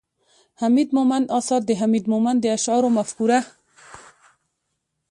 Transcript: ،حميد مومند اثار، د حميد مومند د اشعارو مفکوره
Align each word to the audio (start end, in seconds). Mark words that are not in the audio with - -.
،حميد 0.61 0.89
مومند 0.97 1.25
اثار، 1.39 1.61
د 1.65 1.71
حميد 1.81 2.05
مومند 2.13 2.39
د 2.41 2.45
اشعارو 2.57 2.89
مفکوره 2.97 3.39